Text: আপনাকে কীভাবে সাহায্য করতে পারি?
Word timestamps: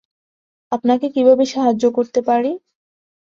আপনাকে 0.71 1.05
কীভাবে 1.09 1.43
সাহায্য 1.45 1.83
করতে 1.97 2.19
পারি? 2.21 2.51